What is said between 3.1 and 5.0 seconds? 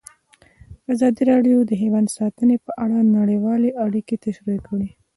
نړیوالې اړیکې تشریح کړي.